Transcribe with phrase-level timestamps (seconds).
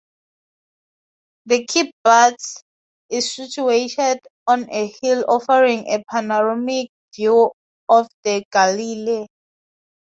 [1.45, 2.63] The kibbutz
[3.11, 7.51] is situated on a hill, offering a panoramic view
[7.87, 9.27] of the Galilee.